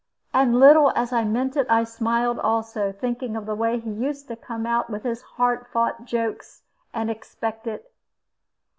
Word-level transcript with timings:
And 0.33 0.59
little 0.59 0.91
as 0.95 1.13
I 1.13 1.23
meant 1.25 1.55
it, 1.55 1.67
I 1.69 1.83
smiled 1.83 2.39
also, 2.39 2.91
thinking 2.91 3.35
of 3.35 3.45
the 3.45 3.53
way 3.53 3.79
he 3.79 3.91
used 3.91 4.27
to 4.29 4.35
come 4.35 4.65
out 4.65 4.89
with 4.89 5.03
his 5.03 5.21
hard 5.21 5.67
fought 5.67 6.05
jokes, 6.05 6.63
and 6.91 7.11
expect 7.11 7.67
it. 7.67 7.93